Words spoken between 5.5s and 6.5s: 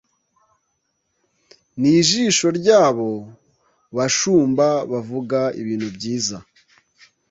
ibintu byiza